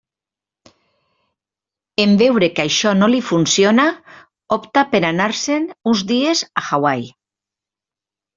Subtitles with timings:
[2.05, 3.85] En veure que això no li funciona,
[4.57, 7.07] opta per anar-se'n uns dies a Hawaii.